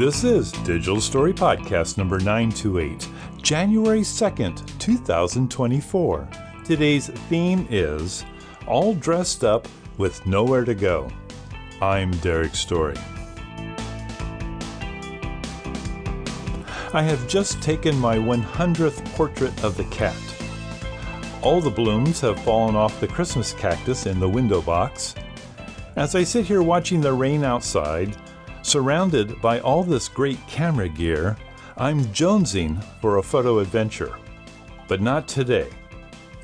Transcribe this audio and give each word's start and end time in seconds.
This 0.00 0.24
is 0.24 0.50
Digital 0.64 0.98
Story 0.98 1.34
Podcast 1.34 1.98
number 1.98 2.18
928, 2.18 3.06
January 3.42 4.00
2nd, 4.00 4.78
2024. 4.78 6.28
Today's 6.64 7.08
theme 7.28 7.66
is 7.68 8.24
All 8.66 8.94
Dressed 8.94 9.44
Up 9.44 9.68
with 9.98 10.24
Nowhere 10.24 10.64
to 10.64 10.74
Go. 10.74 11.10
I'm 11.82 12.12
Derrick 12.12 12.54
Story. 12.54 12.96
I 16.94 17.02
have 17.02 17.28
just 17.28 17.60
taken 17.60 17.94
my 17.98 18.16
100th 18.16 19.04
portrait 19.16 19.62
of 19.62 19.76
the 19.76 19.84
cat. 19.84 20.16
All 21.42 21.60
the 21.60 21.68
blooms 21.68 22.22
have 22.22 22.42
fallen 22.42 22.74
off 22.74 23.00
the 23.00 23.06
Christmas 23.06 23.52
cactus 23.52 24.06
in 24.06 24.18
the 24.18 24.26
window 24.26 24.62
box. 24.62 25.14
As 25.96 26.14
I 26.14 26.22
sit 26.22 26.46
here 26.46 26.62
watching 26.62 27.02
the 27.02 27.12
rain 27.12 27.44
outside, 27.44 28.16
surrounded 28.70 29.42
by 29.42 29.58
all 29.58 29.82
this 29.82 30.08
great 30.08 30.38
camera 30.46 30.88
gear, 30.88 31.36
I'm 31.76 32.04
jonesing 32.06 32.80
for 33.00 33.16
a 33.16 33.22
photo 33.22 33.58
adventure. 33.58 34.16
But 34.86 35.00
not 35.00 35.26
today. 35.26 35.68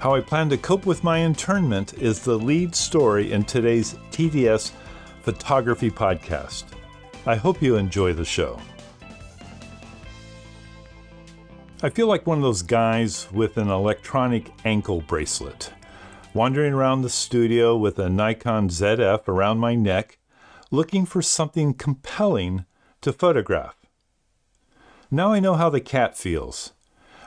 How 0.01 0.16
I 0.16 0.21
plan 0.23 0.49
to 0.49 0.59
cope 0.59 0.87
with 0.87 1.05
my 1.05 1.19
internment 1.19 1.95
is 1.95 2.25
the 2.25 2.37
lead 2.37 2.75
story 2.75 3.30
in 3.30 3.45
today's 3.45 3.95
TDS 4.11 4.73
Photography 5.23 5.89
Podcast. 5.89 6.65
I 7.27 7.37
hope 7.37 7.62
you 7.62 7.77
enjoy 7.77 8.12
the 8.12 8.25
show. 8.25 8.61
I 11.80 11.91
feel 11.91 12.09
like 12.09 12.27
one 12.27 12.38
of 12.38 12.43
those 12.43 12.63
guys 12.63 13.29
with 13.30 13.57
an 13.57 13.69
electronic 13.69 14.51
ankle 14.65 15.01
bracelet, 15.01 15.73
wandering 16.35 16.73
around 16.73 17.02
the 17.02 17.11
studio 17.11 17.77
with 17.77 18.01
a 18.01 18.11
Nikon 18.11 18.69
ZF 18.69 19.29
around 19.29 19.59
my 19.59 19.77
neck, 19.77 20.19
looking 20.70 21.07
for 21.07 21.23
something 21.23 21.74
compelling 21.74 22.65
to 23.01 23.13
photograph. 23.13 23.77
Now 25.10 25.32
I 25.32 25.40
know 25.40 25.54
how 25.54 25.71
the 25.71 25.80
cat 25.80 26.16
feels. 26.16 26.73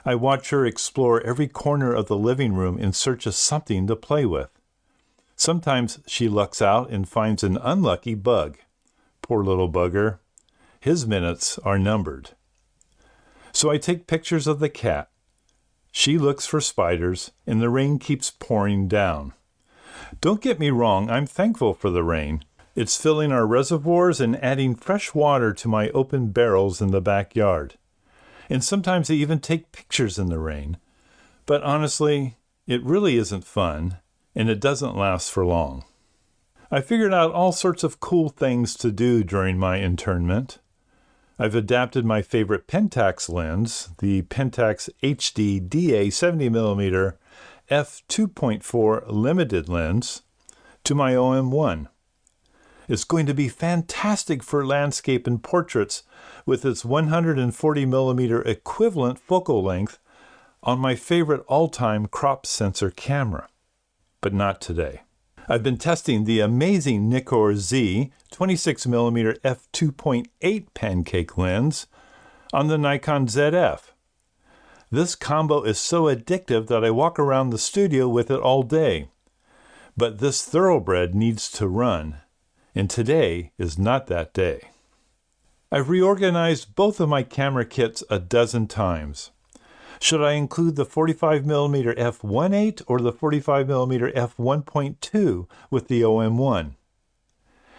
I 0.04 0.14
watch 0.14 0.50
her 0.50 0.66
explore 0.66 1.20
every 1.22 1.48
corner 1.48 1.92
of 1.92 2.06
the 2.06 2.16
living 2.16 2.54
room 2.54 2.78
in 2.78 2.92
search 2.92 3.26
of 3.26 3.34
something 3.34 3.86
to 3.86 3.96
play 3.96 4.24
with. 4.26 4.50
Sometimes 5.36 6.00
she 6.06 6.28
lucks 6.28 6.60
out 6.60 6.90
and 6.90 7.08
finds 7.08 7.42
an 7.42 7.58
unlucky 7.62 8.14
bug. 8.14 8.58
Poor 9.22 9.42
little 9.42 9.70
bugger. 9.70 10.18
His 10.80 11.06
minutes 11.06 11.58
are 11.58 11.78
numbered. 11.78 12.30
So 13.52 13.70
I 13.70 13.78
take 13.78 14.06
pictures 14.06 14.46
of 14.46 14.60
the 14.60 14.68
cat. 14.68 15.10
She 15.92 16.18
looks 16.18 16.46
for 16.46 16.60
spiders, 16.60 17.32
and 17.46 17.60
the 17.60 17.68
rain 17.68 17.98
keeps 17.98 18.30
pouring 18.30 18.86
down. 18.86 19.32
Don't 20.20 20.40
get 20.40 20.60
me 20.60 20.70
wrong, 20.70 21.10
I'm 21.10 21.26
thankful 21.26 21.74
for 21.74 21.90
the 21.90 22.04
rain. 22.04 22.44
It's 22.80 22.96
filling 22.96 23.30
our 23.30 23.46
reservoirs 23.46 24.22
and 24.22 24.42
adding 24.42 24.74
fresh 24.74 25.12
water 25.12 25.52
to 25.52 25.68
my 25.68 25.90
open 25.90 26.28
barrels 26.28 26.80
in 26.80 26.92
the 26.92 27.02
backyard. 27.02 27.74
And 28.48 28.64
sometimes 28.64 29.10
I 29.10 29.14
even 29.16 29.38
take 29.38 29.70
pictures 29.70 30.18
in 30.18 30.30
the 30.30 30.38
rain. 30.38 30.78
But 31.44 31.62
honestly, 31.62 32.38
it 32.66 32.82
really 32.82 33.18
isn't 33.18 33.44
fun, 33.44 33.98
and 34.34 34.48
it 34.48 34.60
doesn't 34.60 34.96
last 34.96 35.30
for 35.30 35.44
long. 35.44 35.84
I 36.70 36.80
figured 36.80 37.12
out 37.12 37.32
all 37.32 37.52
sorts 37.52 37.84
of 37.84 38.00
cool 38.00 38.30
things 38.30 38.74
to 38.76 38.90
do 38.90 39.24
during 39.24 39.58
my 39.58 39.76
internment. 39.76 40.58
I've 41.38 41.54
adapted 41.54 42.06
my 42.06 42.22
favorite 42.22 42.66
Pentax 42.66 43.28
lens, 43.28 43.90
the 43.98 44.22
Pentax 44.22 44.88
HD 45.02 45.68
DA 45.68 46.08
70mm 46.08 47.12
f2.4 47.70 49.04
limited 49.06 49.68
lens, 49.68 50.22
to 50.84 50.94
my 50.94 51.12
OM1. 51.12 51.88
It's 52.90 53.04
going 53.04 53.26
to 53.26 53.34
be 53.34 53.48
fantastic 53.48 54.42
for 54.42 54.66
landscape 54.66 55.28
and 55.28 55.40
portraits 55.40 56.02
with 56.44 56.64
its 56.64 56.82
140mm 56.82 58.44
equivalent 58.44 59.20
focal 59.20 59.62
length 59.62 60.00
on 60.64 60.80
my 60.80 60.96
favorite 60.96 61.44
all 61.46 61.68
time 61.68 62.06
crop 62.06 62.46
sensor 62.46 62.90
camera. 62.90 63.46
But 64.20 64.34
not 64.34 64.60
today. 64.60 65.02
I've 65.48 65.62
been 65.62 65.76
testing 65.76 66.24
the 66.24 66.40
amazing 66.40 67.08
Nikkor 67.08 67.54
Z 67.54 68.10
26mm 68.32 69.38
f2.8 69.38 70.66
pancake 70.74 71.38
lens 71.38 71.86
on 72.52 72.66
the 72.66 72.76
Nikon 72.76 73.28
ZF. 73.28 73.92
This 74.90 75.14
combo 75.14 75.62
is 75.62 75.78
so 75.78 76.06
addictive 76.06 76.66
that 76.66 76.84
I 76.84 76.90
walk 76.90 77.20
around 77.20 77.50
the 77.50 77.58
studio 77.58 78.08
with 78.08 78.32
it 78.32 78.40
all 78.40 78.64
day. 78.64 79.10
But 79.96 80.18
this 80.18 80.44
thoroughbred 80.44 81.14
needs 81.14 81.48
to 81.52 81.68
run, 81.68 82.16
and 82.74 82.88
today 82.88 83.52
is 83.58 83.78
not 83.78 84.06
that 84.06 84.32
day. 84.32 84.70
I've 85.72 85.88
reorganized 85.88 86.74
both 86.74 87.00
of 87.00 87.08
my 87.08 87.22
camera 87.22 87.64
kits 87.64 88.02
a 88.10 88.18
dozen 88.18 88.66
times. 88.66 89.30
Should 90.00 90.22
I 90.22 90.32
include 90.32 90.76
the 90.76 90.86
45mm 90.86 91.96
f1.8 91.96 92.82
or 92.86 93.00
the 93.00 93.12
45mm 93.12 94.14
f1.2 94.14 95.46
with 95.70 95.88
the 95.88 96.00
OM1? 96.00 96.72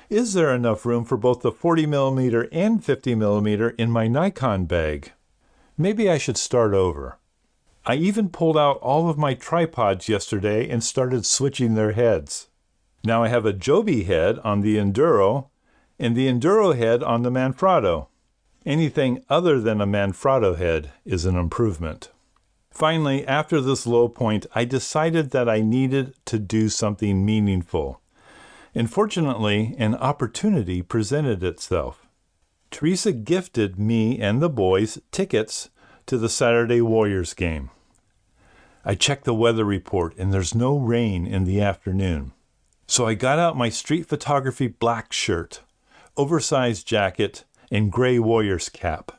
Is 0.09 0.33
there 0.33 0.53
enough 0.53 0.85
room 0.85 1.03
for 1.03 1.17
both 1.17 1.41
the 1.41 1.51
40mm 1.51 2.47
and 2.51 2.83
50mm 2.83 3.75
in 3.77 3.89
my 3.89 4.07
Nikon 4.07 4.65
bag? 4.65 5.13
Maybe 5.77 6.09
I 6.09 6.17
should 6.17 6.37
start 6.37 6.73
over. 6.73 7.17
I 7.85 7.95
even 7.95 8.29
pulled 8.29 8.57
out 8.57 8.77
all 8.77 9.09
of 9.09 9.17
my 9.17 9.33
tripods 9.33 10.07
yesterday 10.07 10.69
and 10.69 10.83
started 10.83 11.25
switching 11.25 11.73
their 11.73 11.93
heads. 11.93 12.49
Now 13.03 13.23
I 13.23 13.29
have 13.29 13.45
a 13.45 13.53
Joby 13.53 14.03
head 14.03 14.37
on 14.39 14.61
the 14.61 14.77
Induro 14.77 15.49
and 15.97 16.15
the 16.15 16.27
Induro 16.27 16.77
head 16.77 17.01
on 17.01 17.23
the 17.23 17.31
Manfrotto. 17.31 18.07
Anything 18.65 19.23
other 19.27 19.59
than 19.59 19.81
a 19.81 19.87
Manfrotto 19.87 20.55
head 20.55 20.91
is 21.03 21.25
an 21.25 21.35
improvement. 21.35 22.11
Finally, 22.69 23.25
after 23.27 23.59
this 23.59 23.87
low 23.87 24.07
point, 24.07 24.45
I 24.53 24.65
decided 24.65 25.31
that 25.31 25.49
I 25.49 25.61
needed 25.61 26.13
to 26.25 26.37
do 26.37 26.69
something 26.69 27.25
meaningful. 27.25 28.01
And 28.73 28.89
fortunately, 28.89 29.75
an 29.77 29.95
opportunity 29.95 30.81
presented 30.81 31.43
itself. 31.43 32.07
Teresa 32.69 33.11
gifted 33.11 33.77
me 33.77 34.19
and 34.19 34.41
the 34.41 34.49
boys 34.49 34.99
tickets 35.11 35.69
to 36.05 36.17
the 36.17 36.29
Saturday 36.29 36.81
Warriors 36.81 37.33
game. 37.33 37.71
I 38.85 38.95
checked 38.95 39.25
the 39.25 39.33
weather 39.33 39.65
report 39.65 40.15
and 40.17 40.31
there's 40.31 40.55
no 40.55 40.77
rain 40.77 41.27
in 41.27 41.43
the 41.43 41.61
afternoon. 41.61 42.31
So 42.91 43.07
I 43.07 43.13
got 43.13 43.39
out 43.39 43.55
my 43.55 43.69
street 43.69 44.07
photography 44.07 44.67
black 44.67 45.13
shirt, 45.13 45.61
oversized 46.17 46.85
jacket, 46.85 47.45
and 47.71 47.89
gray 47.89 48.19
Warriors 48.19 48.67
cap. 48.67 49.13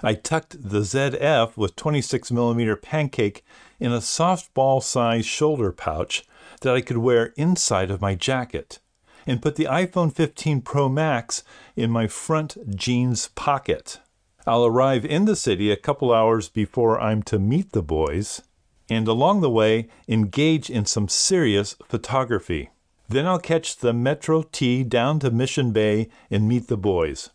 I 0.00 0.14
tucked 0.14 0.70
the 0.70 0.82
ZF 0.82 1.56
with 1.56 1.74
26mm 1.74 2.80
pancake 2.80 3.44
in 3.80 3.90
a 3.90 3.98
softball 3.98 4.80
sized 4.80 5.26
shoulder 5.26 5.72
pouch 5.72 6.24
that 6.60 6.76
I 6.76 6.80
could 6.80 6.98
wear 6.98 7.34
inside 7.36 7.90
of 7.90 8.00
my 8.00 8.14
jacket, 8.14 8.78
and 9.26 9.42
put 9.42 9.56
the 9.56 9.64
iPhone 9.64 10.14
15 10.14 10.60
Pro 10.60 10.88
Max 10.88 11.42
in 11.74 11.90
my 11.90 12.06
front 12.06 12.76
jeans 12.76 13.30
pocket. 13.34 13.98
I'll 14.46 14.66
arrive 14.66 15.04
in 15.04 15.24
the 15.24 15.34
city 15.34 15.72
a 15.72 15.76
couple 15.76 16.14
hours 16.14 16.48
before 16.48 17.00
I'm 17.00 17.24
to 17.24 17.40
meet 17.40 17.72
the 17.72 17.82
boys, 17.82 18.42
and 18.88 19.08
along 19.08 19.40
the 19.40 19.50
way, 19.50 19.88
engage 20.06 20.70
in 20.70 20.86
some 20.86 21.08
serious 21.08 21.74
photography. 21.88 22.70
Then 23.08 23.26
I'll 23.26 23.38
catch 23.38 23.76
the 23.76 23.92
Metro 23.92 24.42
T 24.42 24.82
down 24.82 25.20
to 25.20 25.30
Mission 25.30 25.72
Bay 25.72 26.08
and 26.30 26.48
meet 26.48 26.66
the 26.66 26.76
boys. 26.76 27.30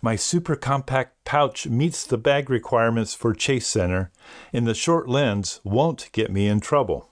My 0.00 0.16
super 0.16 0.56
compact 0.56 1.24
pouch 1.24 1.66
meets 1.66 2.06
the 2.06 2.18
bag 2.18 2.50
requirements 2.50 3.14
for 3.14 3.34
Chase 3.34 3.66
Center, 3.66 4.10
and 4.52 4.66
the 4.66 4.74
short 4.74 5.08
lens 5.08 5.60
won't 5.64 6.10
get 6.12 6.30
me 6.30 6.46
in 6.46 6.60
trouble. 6.60 7.10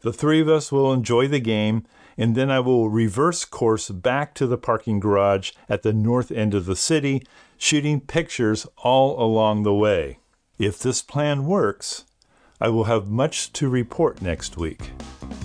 The 0.00 0.12
three 0.12 0.40
of 0.40 0.48
us 0.48 0.70
will 0.70 0.92
enjoy 0.92 1.28
the 1.28 1.40
game, 1.40 1.86
and 2.16 2.34
then 2.34 2.50
I 2.50 2.60
will 2.60 2.88
reverse 2.88 3.44
course 3.44 3.88
back 3.90 4.34
to 4.34 4.46
the 4.46 4.58
parking 4.58 5.00
garage 5.00 5.52
at 5.68 5.82
the 5.82 5.92
north 5.92 6.30
end 6.30 6.54
of 6.54 6.66
the 6.66 6.76
city, 6.76 7.26
shooting 7.56 8.00
pictures 8.00 8.66
all 8.78 9.22
along 9.22 9.62
the 9.62 9.74
way. 9.74 10.18
If 10.58 10.78
this 10.78 11.02
plan 11.02 11.46
works, 11.46 12.04
I 12.60 12.68
will 12.68 12.84
have 12.84 13.08
much 13.08 13.52
to 13.54 13.68
report 13.68 14.22
next 14.22 14.56
week. 14.56 14.90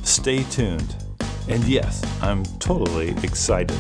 Stay 0.04 0.44
tuned. 0.44 1.09
And 1.50 1.64
yes, 1.66 2.04
I'm 2.22 2.46
totally 2.60 3.10
excited. 3.24 3.76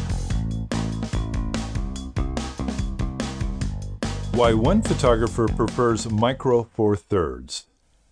Why 4.34 4.54
one 4.54 4.82
photographer 4.82 5.48
prefers 5.48 6.10
micro 6.10 6.64
four 6.64 6.96
thirds. 6.96 7.68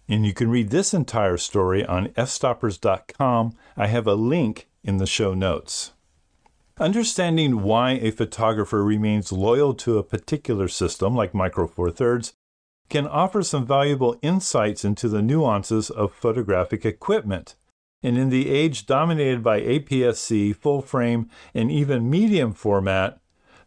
And 0.07 0.25
you 0.25 0.33
can 0.33 0.49
read 0.49 0.69
this 0.69 0.93
entire 0.93 1.37
story 1.37 1.85
on 1.85 2.09
fstoppers.com. 2.09 3.55
I 3.75 3.87
have 3.87 4.07
a 4.07 4.13
link 4.13 4.67
in 4.83 4.97
the 4.97 5.05
show 5.05 5.33
notes. 5.33 5.93
Understanding 6.79 7.63
why 7.63 7.93
a 7.93 8.11
photographer 8.11 8.83
remains 8.83 9.31
loyal 9.31 9.73
to 9.73 9.97
a 9.97 10.03
particular 10.03 10.67
system 10.67 11.15
like 11.15 11.33
Micro 11.33 11.65
Four 11.65 11.89
Thirds 11.89 12.33
can 12.89 13.07
offer 13.07 13.41
some 13.41 13.65
valuable 13.65 14.17
insights 14.21 14.85
into 14.85 15.09
the 15.09 15.21
nuances 15.21 15.89
of 15.89 16.13
photographic 16.13 16.85
equipment. 16.85 17.55
And 18.03 18.17
in 18.17 18.29
the 18.29 18.49
age 18.49 18.85
dominated 18.85 19.43
by 19.43 19.61
APS 19.61 20.17
C, 20.17 20.53
full 20.53 20.81
frame, 20.81 21.29
and 21.53 21.71
even 21.71 22.09
medium 22.09 22.53
format, 22.53 23.19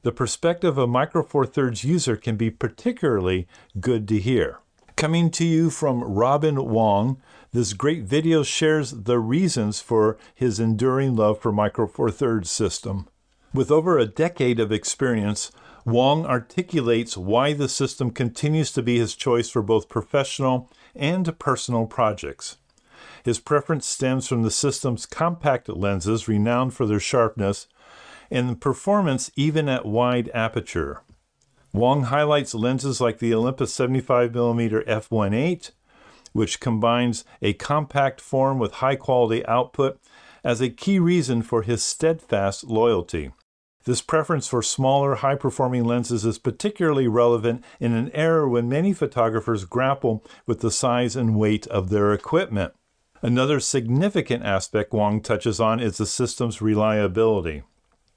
the 0.03 0.13
perspective 0.13 0.79
of 0.79 0.89
Micro 0.89 1.23
Four 1.23 1.47
Thirds 1.47 1.85
user 1.85 2.17
can 2.17 2.37
be 2.37 2.51
particularly 2.51 3.47
good 3.81 4.09
to 4.09 4.19
hear. 4.19 4.61
Coming 4.97 5.31
to 5.31 5.45
you 5.45 5.69
from 5.71 6.05
Robin 6.05 6.65
Wong, 6.65 7.21
this 7.53 7.73
great 7.73 8.05
video 8.05 8.43
shares 8.43 8.93
the 8.93 9.19
reasons 9.19 9.81
for 9.81 10.17
his 10.35 10.61
enduring 10.61 11.17
love 11.17 11.41
for 11.41 11.51
Micro 11.51 11.87
Four 11.87 12.11
Thirds 12.11 12.51
system. 12.51 13.09
With 13.53 13.71
over 13.71 13.99
a 13.99 14.07
decade 14.07 14.61
of 14.61 14.71
experience, 14.71 15.51
Wong 15.85 16.25
articulates 16.25 17.17
why 17.17 17.53
the 17.53 17.69
system 17.69 18.11
continues 18.11 18.71
to 18.73 18.83
be 18.83 18.99
his 18.99 19.15
choice 19.17 19.49
for 19.51 19.63
both 19.63 19.89
professional 19.89 20.71
and 20.95 21.37
personal 21.39 21.87
projects. 21.87 22.59
His 23.25 23.39
preference 23.39 23.87
stems 23.87 24.27
from 24.27 24.43
the 24.43 24.51
system's 24.51 25.07
compact 25.07 25.69
lenses, 25.69 26.29
renowned 26.29 26.75
for 26.75 26.87
their 26.87 27.01
sharpness, 27.01 27.67
and 28.31 28.61
performance 28.61 29.31
even 29.37 29.69
at 29.69 29.87
wide 29.87 30.31
aperture. 30.33 31.03
Wong 31.73 32.05
highlights 32.05 32.55
lenses 32.55 33.01
like 33.01 33.19
the 33.19 33.35
Olympus 33.35 33.77
75mm 33.77 34.87
f1.8, 34.87 35.71
which 36.33 36.61
combines 36.61 37.25
a 37.43 37.53
compact 37.55 38.21
form 38.21 38.59
with 38.59 38.75
high 38.75 38.97
quality 38.97 39.45
output, 39.47 40.01
as 40.43 40.61
a 40.61 40.71
key 40.71 40.99
reason 40.99 41.43
for 41.43 41.63
his 41.63 41.83
steadfast 41.83 42.65
loyalty. 42.65 43.31
This 43.85 44.03
preference 44.03 44.47
for 44.47 44.63
smaller, 44.63 45.17
high 45.17 45.37
performing 45.37 45.85
lenses 45.85 46.25
is 46.25 46.39
particularly 46.39 47.09
relevant 47.09 47.65
in 47.79 47.93
an 47.93 48.11
era 48.13 48.49
when 48.49 48.69
many 48.69 48.93
photographers 48.93 49.65
grapple 49.65 50.25
with 50.47 50.61
the 50.61 50.71
size 50.71 51.17
and 51.17 51.39
weight 51.39 51.67
of 51.69 51.89
their 51.89 52.13
equipment. 52.13 52.75
Another 53.23 53.61
significant 53.61 54.45
aspect 54.45 54.95
Wong 54.95 55.21
touches 55.21 55.61
on 55.61 55.79
is 55.79 55.99
the 55.99 56.07
system's 56.07 56.63
reliability. 56.63 57.63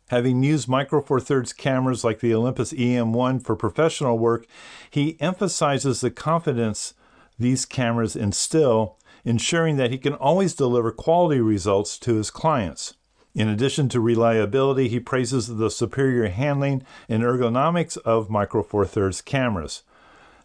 Having 0.08 0.44
used 0.44 0.70
Micro 0.70 1.02
Four 1.02 1.20
Thirds 1.20 1.52
cameras 1.52 2.06
like 2.06 2.20
the 2.20 2.34
Olympus 2.34 2.72
EM1 2.72 3.44
for 3.44 3.56
professional 3.56 4.18
work, 4.18 4.46
he 4.90 5.18
emphasizes 5.20 6.00
the 6.00 6.12
confidence 6.12 6.94
these 7.38 7.66
cameras 7.66 8.16
instill, 8.16 8.98
ensuring 9.26 9.76
that 9.76 9.92
he 9.92 9.98
can 9.98 10.14
always 10.14 10.54
deliver 10.54 10.92
quality 10.92 11.42
results 11.42 11.98
to 12.00 12.16
his 12.16 12.32
clients. 12.32 12.94
In 13.36 13.50
addition 13.50 13.90
to 13.90 14.00
reliability, 14.00 14.88
he 14.88 15.00
praises 15.00 15.48
the 15.48 15.72
superior 15.72 16.30
handling 16.30 16.84
and 17.10 17.24
ergonomics 17.24 17.98
of 18.06 18.30
Micro 18.30 18.64
Four 18.64 18.86
Thirds 18.86 19.22
cameras. 19.22 19.84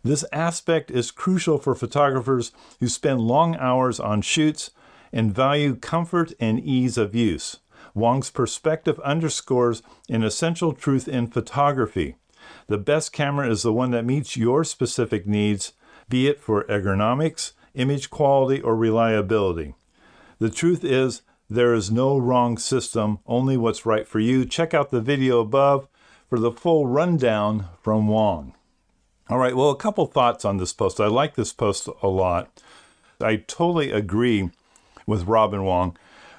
This 0.03 0.25
aspect 0.33 0.91
is 0.91 1.11
crucial 1.11 1.59
for 1.59 1.75
photographers 1.75 2.53
who 2.81 2.89
spend 2.89 3.21
long 3.21 3.57
hours 3.57 3.99
on 3.99 4.23
shoots 4.23 4.71
and 5.13 5.35
value 5.35 5.75
comfort 5.75 6.33
and 6.39 6.61
ease 6.61 6.97
of 6.99 7.15
use. 7.15 7.59
Wong's 7.95 8.31
perspective 8.31 9.01
underscores 9.01 9.83
an 10.09 10.23
essential 10.23 10.73
truth 10.73 11.09
in 11.09 11.27
photography. 11.27 12.17
The 12.69 12.79
best 12.79 13.13
camera 13.13 13.51
is 13.51 13.63
the 13.63 13.73
one 13.73 13.91
that 13.91 14.05
meets 14.05 14.37
your 14.37 14.65
specific 14.65 15.27
needs, 15.27 15.73
be 16.09 16.29
it 16.29 16.41
for 16.41 16.65
ergonomics, 16.65 17.53
image 17.75 18.11
quality, 18.11 18.61
or 18.61 18.77
reliability. 18.77 19.75
The 20.39 20.51
truth 20.51 20.85
is, 20.85 21.23
there 21.51 21.75
is 21.75 21.91
no 21.91 22.19
wrong 22.19 22.59
system, 22.59 23.19
only 23.27 23.57
what's 23.57 23.87
right 23.87 24.07
for 24.07 24.21
you. 24.21 24.45
Check 24.45 24.75
out 24.75 24.91
the 24.91 25.01
video 25.01 25.41
above 25.41 25.89
for 26.29 26.39
the 26.39 26.53
full 26.53 26.87
rundown 26.87 27.69
from 27.83 28.07
Wong. 28.07 28.55
All 29.31 29.37
right, 29.37 29.55
well, 29.55 29.69
a 29.69 29.77
couple 29.77 30.07
thoughts 30.07 30.47
on 30.47 30.57
this 30.57 30.73
post. 30.73 30.99
I 30.99 31.07
like 31.07 31.35
this 31.35 31.53
post 31.53 31.87
a 32.03 32.09
lot. 32.09 32.63
I 33.21 33.37
totally 33.37 33.91
agree 33.91 34.49
with 35.07 35.25
Robin 35.25 35.65
Wong. 35.65 35.99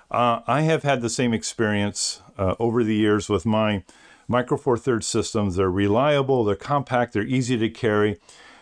Uh, 0.10 0.40
I 0.48 0.62
have 0.62 0.82
had 0.82 1.02
the 1.02 1.10
same 1.10 1.32
experience 1.32 2.24
uh, 2.36 2.56
over 2.58 2.84
the 2.84 2.96
years 2.96 3.30
with 3.30 3.46
my 3.46 3.84
Micro 4.28 4.58
Four 4.58 4.76
Thirds 4.76 5.06
systems. 5.06 5.56
They're 5.56 5.70
reliable, 5.70 6.44
they're 6.44 6.56
compact, 6.56 7.14
they're 7.14 7.22
easy 7.22 7.60
to 7.60 7.70
carry. 7.70 8.20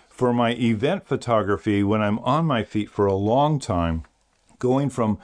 For 0.10 0.34
my 0.34 0.56
event 0.56 1.08
photography, 1.08 1.82
when 1.82 2.02
I'm 2.02 2.20
on 2.20 2.46
my 2.46 2.66
feet 2.66 2.90
for 2.90 3.06
a 3.06 3.14
long 3.14 3.60
time, 3.60 4.04
going 4.60 4.90
from 4.90 5.20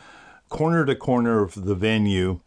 corner 0.48 0.86
to 0.86 0.96
corner 0.96 1.42
of 1.42 1.66
the 1.66 1.76
venue, 1.76 2.40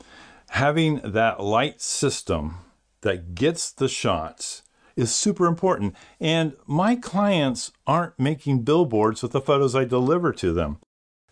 having 0.51 1.01
that 1.05 1.39
light 1.39 1.83
system 1.83 2.55
that 3.03 3.35
gets 3.35 3.71
the 3.71 3.89
shots 3.89 4.63
is 4.97 5.15
super 5.15 5.47
important. 5.47 5.95
And 6.21 6.55
my 6.67 6.97
clients 6.97 7.73
aren't 7.87 8.19
making 8.19 8.63
billboards 8.63 9.23
with 9.23 9.33
the 9.33 9.41
photos 9.41 9.77
I 9.77 9.85
deliver 9.85 10.33
to 10.33 10.53
them. 10.53 10.79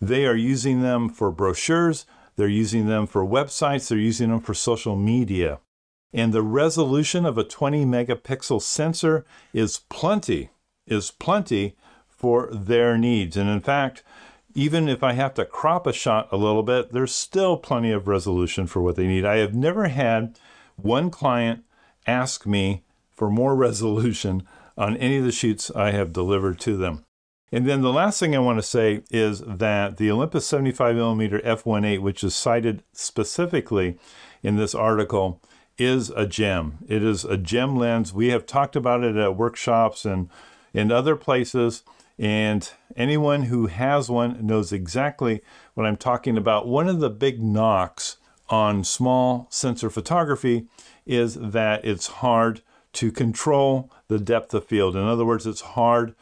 They 0.01 0.27
are 0.27 0.37
using 0.37 0.83
them 0.83 1.09
for 1.09 1.31
brochures, 1.31 2.05
they're 2.37 2.49
using 2.49 2.87
them 2.87 3.07
for 3.07 3.25
websites, 3.25 3.89
they're 3.89 3.99
using 3.99 4.31
them 4.31 4.41
for 4.41 4.55
social 4.55 4.97
media. 4.97 5.61
And 6.13 6.33
the 6.33 6.43
resolution 6.43 7.25
of 7.25 7.39
a 7.39 7.45
20 7.45 7.85
megapixel 7.85 8.63
sensor 8.63 9.25
is 9.53 9.81
plenty, 9.89 10.51
is 10.87 11.11
plenty 11.11 11.77
for 12.09 12.49
their 12.53 12.99
needs. 12.99 13.37
And 13.37 13.49
in 13.49 13.61
fact, 13.61 14.03
even 14.55 14.89
if 14.89 15.03
I 15.03 15.15
have 15.15 15.35
to 15.35 15.45
crop 15.45 15.87
a 15.87 15.93
shot 15.93 16.29
a 16.31 16.37
little 16.37 16.63
bit, 16.63 16.93
there's 16.93 17.15
still 17.15 17.57
plenty 17.57 17.91
of 17.91 18.07
resolution 18.07 18.67
for 18.67 18.81
what 18.81 18.95
they 18.95 19.07
need. 19.07 19.25
I 19.25 19.39
have 19.39 19.55
never 19.55 19.89
had 19.89 20.39
one 20.77 21.11
client 21.11 21.65
ask 22.07 22.47
me 22.47 22.85
for 23.15 23.31
more 23.31 23.55
resolution 23.57 24.43
on 24.77 24.97
any 24.97 25.19
of 25.19 25.25
the 25.25 25.33
shoots 25.33 25.71
I 25.71 25.93
have 25.93 26.13
delivered 26.13 26.59
to 26.61 26.77
them. 26.77 27.05
And 27.53 27.67
then 27.67 27.83
the 27.83 27.93
last 27.93 28.19
thing 28.19 28.35
I 28.35 28.41
want 28.41 28.59
to 28.59 28.65
say 28.65 29.03
is 29.11 29.41
that 29.47 29.97
the 29.97 30.11
Olympus 30.11 30.51
75mm 30.51 31.45
f1.8, 31.45 32.01
which 32.01 32.25
is 32.25 32.35
cited 32.35 32.83
specifically 32.93 33.97
in 34.43 34.57
this 34.57 34.75
article, 34.75 35.41
is 35.79 36.11
a 36.11 36.27
gem. 36.27 36.79
It 36.89 37.05
is 37.05 37.25
a 37.25 37.37
gem 37.37 37.77
lens. 37.77 38.13
We 38.13 38.29
have 38.31 38.47
talked 38.47 38.75
about 38.75 39.05
it 39.05 39.15
at 39.15 39.37
workshops 39.37 40.05
and 40.05 40.29
in 40.73 40.91
other 40.91 41.15
places. 41.15 41.85
And 42.19 42.69
anyone 42.97 43.45
who 43.45 43.67
has 43.67 44.11
one 44.11 44.45
knows 44.45 44.73
exactly 44.73 45.41
what 45.75 45.87
I'm 45.87 45.97
talking 45.97 46.37
about. 46.37 46.67
One 46.67 46.89
of 46.89 47.01
the 47.01 47.11
big 47.11 47.41
knocks 47.41 48.17
on 48.49 48.85
small 48.85 49.47
sensor 49.51 49.91
photography 49.91 50.67
is 51.07 51.35
that 51.35 51.85
it's 51.85 52.07
hard 52.07 52.63
to 52.95 53.13
control 53.13 53.91
the 54.09 54.19
depth 54.19 54.55
of 54.55 54.67
field. 54.67 54.97
In 54.97 55.03
other 55.03 55.25
words, 55.25 55.47
it's 55.47 55.61
hard 55.61 56.15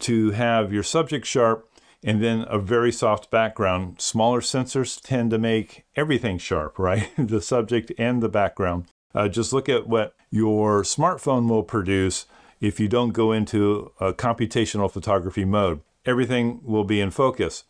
to 0.00 0.30
have 0.30 0.72
your 0.72 0.82
subject 0.82 1.26
sharp 1.26 1.68
and 2.04 2.22
then 2.22 2.44
a 2.48 2.58
very 2.58 2.92
soft 2.92 3.30
background. 3.30 4.00
Smaller 4.00 4.40
sensors 4.40 5.00
tend 5.00 5.30
to 5.30 5.38
make 5.38 5.84
everything 5.96 6.38
sharp, 6.38 6.78
right? 6.78 7.10
the 7.16 7.42
subject 7.42 7.92
and 7.98 8.22
the 8.22 8.28
background. 8.28 8.84
Uh, 9.14 9.28
just 9.28 9.52
look 9.52 9.68
at 9.68 9.88
what 9.88 10.14
your 10.30 10.82
smartphone 10.82 11.48
will 11.48 11.62
produce 11.62 12.26
if 12.60 12.78
you 12.78 12.88
don't 12.88 13.10
go 13.10 13.32
into 13.32 13.92
a 14.00 14.12
computational 14.12 14.90
photography 14.90 15.44
mode. 15.44 15.80
Everything 16.04 16.60
will 16.62 16.84
be 16.84 17.00
in 17.00 17.10
focus. 17.10 17.64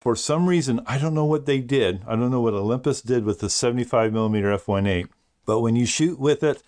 For 0.00 0.14
some 0.14 0.46
reason, 0.46 0.80
I 0.86 0.98
don't 0.98 1.14
know 1.14 1.24
what 1.24 1.46
they 1.46 1.60
did. 1.60 2.02
I 2.06 2.14
don't 2.14 2.30
know 2.30 2.40
what 2.40 2.54
Olympus 2.54 3.00
did 3.00 3.24
with 3.24 3.40
the 3.40 3.46
75mm 3.46 4.10
f1.8, 4.10 5.08
but 5.46 5.60
when 5.60 5.76
you 5.76 5.86
shoot 5.86 6.18
with 6.18 6.42
it 6.42 6.62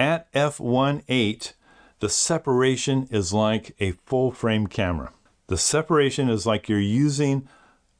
at 0.00 0.32
f1.8, 0.32 1.52
the 2.00 2.08
separation 2.08 3.06
is 3.10 3.34
like 3.34 3.76
a 3.78 3.92
full 4.06 4.32
frame 4.32 4.66
camera. 4.66 5.12
The 5.48 5.58
separation 5.58 6.30
is 6.30 6.46
like 6.46 6.68
you're 6.68 6.80
using 6.80 7.46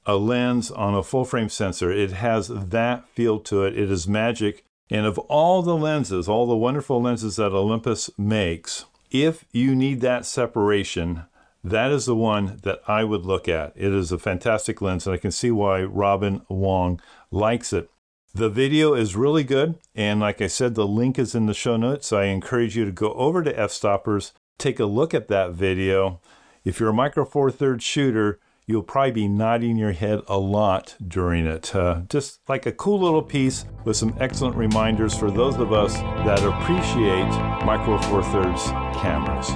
a 0.06 0.16
lens 0.16 0.70
on 0.70 0.94
a 0.94 1.02
full 1.02 1.26
frame 1.26 1.50
sensor. 1.50 1.92
It 1.92 2.12
has 2.12 2.48
that 2.48 3.08
feel 3.10 3.38
to 3.40 3.64
it. 3.64 3.78
It 3.78 3.90
is 3.90 4.08
magic. 4.08 4.64
And 4.90 5.04
of 5.04 5.18
all 5.18 5.62
the 5.62 5.76
lenses, 5.76 6.28
all 6.28 6.46
the 6.46 6.56
wonderful 6.56 7.02
lenses 7.02 7.36
that 7.36 7.52
Olympus 7.52 8.10
makes, 8.16 8.86
if 9.10 9.44
you 9.52 9.74
need 9.74 10.00
that 10.00 10.24
separation, 10.24 11.24
that 11.62 11.92
is 11.92 12.06
the 12.06 12.16
one 12.16 12.58
that 12.62 12.80
I 12.88 13.04
would 13.04 13.26
look 13.26 13.46
at. 13.46 13.74
It 13.76 13.92
is 13.92 14.10
a 14.10 14.18
fantastic 14.18 14.80
lens, 14.80 15.06
and 15.06 15.14
I 15.14 15.18
can 15.18 15.30
see 15.30 15.50
why 15.50 15.82
Robin 15.82 16.40
Wong 16.48 17.00
likes 17.30 17.72
it. 17.74 17.90
The 18.32 18.48
video 18.48 18.94
is 18.94 19.16
really 19.16 19.42
good, 19.42 19.74
and 19.92 20.20
like 20.20 20.40
I 20.40 20.46
said, 20.46 20.76
the 20.76 20.86
link 20.86 21.18
is 21.18 21.34
in 21.34 21.46
the 21.46 21.52
show 21.52 21.76
notes. 21.76 22.12
I 22.12 22.26
encourage 22.26 22.76
you 22.76 22.84
to 22.84 22.92
go 22.92 23.12
over 23.14 23.42
to 23.42 23.58
F-Stoppers, 23.58 24.32
take 24.56 24.78
a 24.78 24.84
look 24.84 25.12
at 25.12 25.26
that 25.26 25.50
video. 25.50 26.20
If 26.64 26.78
you're 26.78 26.90
a 26.90 26.94
Micro 26.94 27.24
Four 27.24 27.50
Thirds 27.50 27.82
shooter, 27.82 28.38
you'll 28.66 28.84
probably 28.84 29.10
be 29.10 29.28
nodding 29.28 29.76
your 29.76 29.90
head 29.90 30.20
a 30.28 30.38
lot 30.38 30.94
during 31.04 31.44
it. 31.44 31.74
Uh, 31.74 32.02
just 32.08 32.38
like 32.48 32.66
a 32.66 32.72
cool 32.72 33.00
little 33.00 33.20
piece 33.22 33.64
with 33.84 33.96
some 33.96 34.14
excellent 34.20 34.54
reminders 34.54 35.16
for 35.16 35.32
those 35.32 35.56
of 35.56 35.72
us 35.72 35.94
that 35.96 36.38
appreciate 36.44 37.28
Micro 37.66 37.98
Four 37.98 38.22
Thirds 38.22 38.62
cameras. 39.00 39.48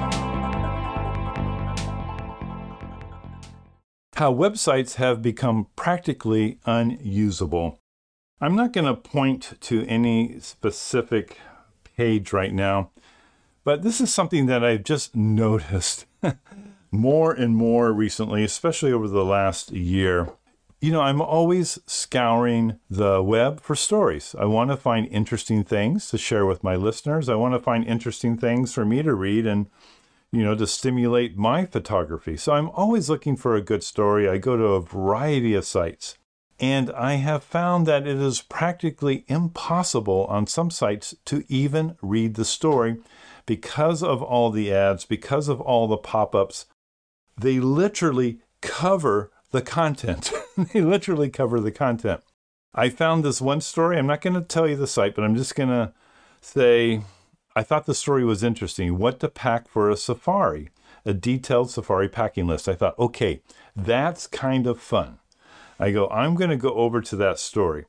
How 4.16 4.34
websites 4.34 4.96
have 4.96 5.22
become 5.22 5.68
practically 5.76 6.58
unusable. 6.66 7.80
I'm 8.44 8.56
not 8.56 8.74
going 8.74 8.84
to 8.84 8.94
point 8.94 9.54
to 9.62 9.86
any 9.86 10.38
specific 10.38 11.38
page 11.96 12.30
right 12.30 12.52
now, 12.52 12.90
but 13.64 13.80
this 13.80 14.02
is 14.02 14.12
something 14.12 14.44
that 14.46 14.62
I've 14.62 14.84
just 14.84 15.16
noticed 15.16 16.04
more 16.90 17.32
and 17.32 17.56
more 17.56 17.90
recently, 17.90 18.44
especially 18.44 18.92
over 18.92 19.08
the 19.08 19.24
last 19.24 19.70
year. 19.70 20.28
you 20.78 20.92
know, 20.92 21.00
I'm 21.00 21.22
always 21.22 21.78
scouring 21.86 22.78
the 22.90 23.22
web 23.22 23.62
for 23.62 23.74
stories. 23.74 24.34
I 24.38 24.44
want 24.44 24.68
to 24.72 24.76
find 24.76 25.06
interesting 25.06 25.64
things 25.64 26.10
to 26.10 26.18
share 26.18 26.44
with 26.44 26.62
my 26.62 26.76
listeners. 26.76 27.30
I 27.30 27.36
want 27.36 27.54
to 27.54 27.60
find 27.60 27.82
interesting 27.86 28.36
things 28.36 28.74
for 28.74 28.84
me 28.84 29.02
to 29.02 29.14
read 29.14 29.46
and, 29.46 29.70
you 30.32 30.44
know, 30.44 30.54
to 30.54 30.66
stimulate 30.66 31.34
my 31.34 31.64
photography. 31.64 32.36
So 32.36 32.52
I'm 32.52 32.68
always 32.68 33.08
looking 33.08 33.38
for 33.38 33.56
a 33.56 33.62
good 33.62 33.82
story. 33.82 34.28
I 34.28 34.36
go 34.36 34.58
to 34.58 34.64
a 34.64 34.82
variety 34.82 35.54
of 35.54 35.64
sites. 35.64 36.18
And 36.60 36.90
I 36.92 37.14
have 37.14 37.42
found 37.42 37.86
that 37.86 38.06
it 38.06 38.16
is 38.18 38.42
practically 38.42 39.24
impossible 39.26 40.26
on 40.28 40.46
some 40.46 40.70
sites 40.70 41.14
to 41.24 41.44
even 41.48 41.96
read 42.00 42.34
the 42.34 42.44
story 42.44 42.98
because 43.46 44.02
of 44.02 44.22
all 44.22 44.50
the 44.50 44.72
ads, 44.72 45.04
because 45.04 45.48
of 45.48 45.60
all 45.60 45.88
the 45.88 45.96
pop 45.96 46.34
ups. 46.34 46.66
They 47.36 47.58
literally 47.58 48.38
cover 48.60 49.32
the 49.50 49.62
content. 49.62 50.32
they 50.56 50.80
literally 50.80 51.28
cover 51.28 51.60
the 51.60 51.72
content. 51.72 52.20
I 52.74 52.88
found 52.88 53.24
this 53.24 53.40
one 53.40 53.60
story. 53.60 53.98
I'm 53.98 54.06
not 54.06 54.20
going 54.20 54.34
to 54.34 54.40
tell 54.40 54.68
you 54.68 54.76
the 54.76 54.86
site, 54.86 55.14
but 55.14 55.24
I'm 55.24 55.36
just 55.36 55.54
going 55.54 55.68
to 55.68 55.92
say 56.40 57.02
I 57.56 57.62
thought 57.62 57.86
the 57.86 57.94
story 57.94 58.24
was 58.24 58.42
interesting. 58.42 58.98
What 58.98 59.20
to 59.20 59.28
pack 59.28 59.68
for 59.68 59.88
a 59.88 59.96
safari, 59.96 60.70
a 61.04 61.14
detailed 61.14 61.70
safari 61.70 62.08
packing 62.08 62.46
list. 62.46 62.68
I 62.68 62.74
thought, 62.74 62.98
okay, 62.98 63.42
that's 63.76 64.26
kind 64.26 64.66
of 64.66 64.80
fun. 64.80 65.18
I 65.78 65.90
go, 65.90 66.08
I'm 66.08 66.34
going 66.34 66.50
to 66.50 66.56
go 66.56 66.74
over 66.74 67.00
to 67.00 67.16
that 67.16 67.38
story. 67.38 67.84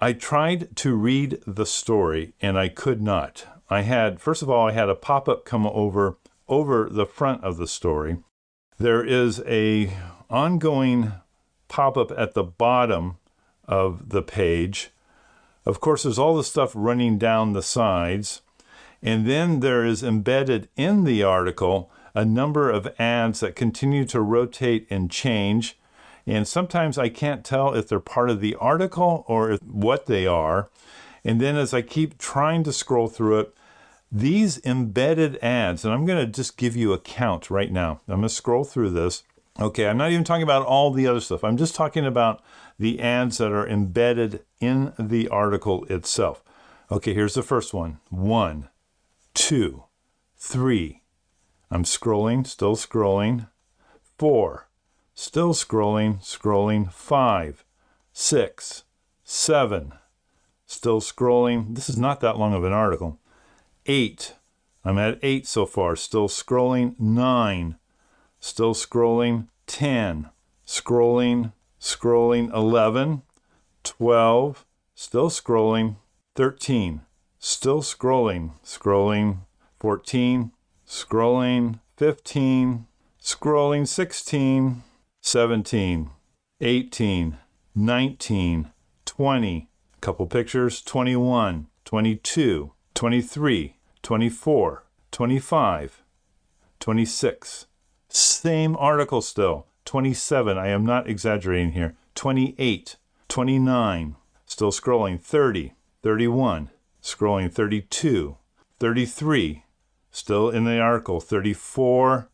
I 0.00 0.12
tried 0.12 0.74
to 0.76 0.96
read 0.96 1.40
the 1.46 1.66
story 1.66 2.34
and 2.40 2.58
I 2.58 2.68
could 2.68 3.00
not. 3.00 3.46
I 3.70 3.82
had, 3.82 4.20
first 4.20 4.42
of 4.42 4.50
all, 4.50 4.68
I 4.68 4.72
had 4.72 4.88
a 4.88 4.94
pop 4.94 5.28
up 5.28 5.44
come 5.44 5.66
over 5.66 6.18
over 6.48 6.88
the 6.90 7.06
front 7.06 7.42
of 7.44 7.56
the 7.56 7.68
story. 7.68 8.18
There 8.78 9.04
is 9.04 9.40
a 9.46 9.96
ongoing 10.28 11.12
pop 11.68 11.96
up 11.96 12.12
at 12.16 12.34
the 12.34 12.42
bottom 12.42 13.16
of 13.64 14.10
the 14.10 14.22
page. 14.22 14.90
Of 15.64 15.80
course, 15.80 16.02
there's 16.02 16.18
all 16.18 16.36
the 16.36 16.44
stuff 16.44 16.72
running 16.74 17.16
down 17.16 17.52
the 17.52 17.62
sides. 17.62 18.42
And 19.02 19.26
then 19.26 19.60
there 19.60 19.84
is 19.84 20.02
embedded 20.02 20.68
in 20.76 21.04
the 21.04 21.22
article 21.22 21.90
a 22.14 22.24
number 22.24 22.70
of 22.70 22.92
ads 22.98 23.40
that 23.40 23.56
continue 23.56 24.04
to 24.06 24.20
rotate 24.20 24.86
and 24.90 25.10
change. 25.10 25.78
And 26.26 26.46
sometimes 26.46 26.98
I 26.98 27.08
can't 27.08 27.44
tell 27.44 27.74
if 27.74 27.88
they're 27.88 28.00
part 28.00 28.30
of 28.30 28.40
the 28.40 28.54
article 28.56 29.24
or 29.26 29.58
what 29.64 30.06
they 30.06 30.26
are. 30.26 30.70
And 31.24 31.40
then 31.40 31.56
as 31.56 31.72
I 31.74 31.82
keep 31.82 32.18
trying 32.18 32.62
to 32.64 32.72
scroll 32.72 33.08
through 33.08 33.40
it, 33.40 33.54
these 34.10 34.60
embedded 34.64 35.38
ads, 35.42 35.84
and 35.84 35.94
I'm 35.94 36.04
going 36.04 36.24
to 36.24 36.30
just 36.30 36.56
give 36.56 36.76
you 36.76 36.92
a 36.92 36.98
count 36.98 37.50
right 37.50 37.72
now. 37.72 38.00
I'm 38.06 38.16
going 38.16 38.22
to 38.22 38.28
scroll 38.28 38.64
through 38.64 38.90
this. 38.90 39.22
Okay, 39.58 39.86
I'm 39.88 39.96
not 39.96 40.10
even 40.10 40.24
talking 40.24 40.42
about 40.42 40.66
all 40.66 40.90
the 40.90 41.06
other 41.06 41.20
stuff. 41.20 41.44
I'm 41.44 41.56
just 41.56 41.74
talking 41.74 42.04
about 42.04 42.42
the 42.78 43.00
ads 43.00 43.38
that 43.38 43.52
are 43.52 43.66
embedded 43.66 44.44
in 44.60 44.92
the 44.98 45.28
article 45.28 45.84
itself. 45.86 46.42
Okay, 46.90 47.14
here's 47.14 47.34
the 47.34 47.42
first 47.42 47.72
one 47.72 48.00
one, 48.10 48.68
two, 49.34 49.84
three. 50.36 51.02
I'm 51.70 51.84
scrolling, 51.84 52.46
still 52.46 52.76
scrolling. 52.76 53.48
Four, 54.18 54.68
still 55.14 55.52
scrolling, 55.52 56.20
scrolling. 56.20 56.92
Five, 56.92 57.64
six, 58.12 58.84
seven, 59.24 59.92
still 60.66 61.00
scrolling. 61.00 61.74
This 61.74 61.88
is 61.88 61.98
not 61.98 62.20
that 62.20 62.38
long 62.38 62.54
of 62.54 62.64
an 62.64 62.72
article. 62.72 63.18
Eight, 63.86 64.34
I'm 64.84 64.98
at 64.98 65.18
eight 65.22 65.46
so 65.46 65.66
far, 65.66 65.96
still 65.96 66.28
scrolling. 66.28 66.98
Nine, 66.98 67.76
Still 68.44 68.74
scrolling. 68.74 69.46
10. 69.68 70.28
Scrolling, 70.66 71.52
scrolling. 71.80 72.52
11. 72.52 73.22
12. 73.84 74.66
Still 74.96 75.30
scrolling. 75.30 75.94
13. 76.34 77.02
Still 77.38 77.82
scrolling. 77.82 78.50
Scrolling. 78.64 79.38
14. 79.78 80.50
Scrolling. 80.84 81.78
15. 81.96 82.86
Scrolling. 83.22 83.86
16. 83.86 84.82
17. 85.24 86.10
18. 86.60 87.38
19. 87.76 88.70
20. 89.04 89.68
Couple 90.00 90.26
pictures. 90.26 90.82
21. 90.82 91.68
22. 91.84 92.72
23. 92.92 93.76
24. 94.02 94.84
25. 95.12 96.02
26. 96.80 97.66
Same 98.08 98.76
article 98.76 99.22
still. 99.22 99.66
27. 99.84 100.58
I 100.58 100.68
am 100.68 100.84
not 100.84 101.08
exaggerating 101.08 101.72
here. 101.72 101.94
28. 102.16 102.96
29. 103.28 104.16
Still 104.44 104.72
scrolling. 104.72 105.20
30. 105.20 105.72
31. 106.02 106.70
Scrolling. 107.00 107.52
32. 107.52 108.36
33. 108.80 109.64
Still 110.10 110.50
in 110.50 110.64
the 110.64 110.80
article. 110.80 111.20
34. 111.20 112.28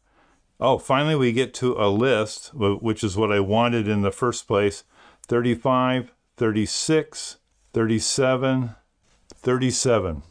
Oh, 0.60 0.78
finally 0.78 1.14
we 1.14 1.32
get 1.32 1.54
to 1.54 1.74
a 1.74 1.88
list, 1.88 2.50
which 2.54 3.04
is 3.04 3.16
what 3.16 3.30
I 3.30 3.40
wanted 3.40 3.86
in 3.86 4.02
the 4.02 4.10
first 4.10 4.48
place. 4.48 4.82
35, 5.26 6.12
36, 6.36 7.36
37, 7.72 8.74
37. 9.34 10.22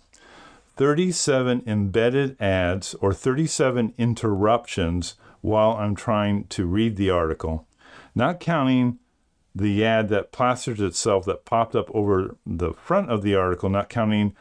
37 0.75 1.63
embedded 1.65 2.41
ads 2.41 2.93
or 2.95 3.13
37 3.13 3.93
interruptions 3.97 5.15
while 5.41 5.71
I'm 5.71 5.95
trying 5.95 6.45
to 6.47 6.65
read 6.67 6.97
the 6.97 7.09
article, 7.09 7.67
not 8.13 8.39
counting 8.39 8.99
the 9.55 9.83
ad 9.83 10.09
that 10.09 10.31
plasters 10.31 10.79
itself 10.79 11.25
that 11.25 11.45
popped 11.45 11.75
up 11.75 11.89
over 11.95 12.35
the 12.45 12.73
front 12.73 13.09
of 13.09 13.23
the 13.23 13.33
article, 13.33 13.69
not 13.69 13.89
counting 13.89 14.35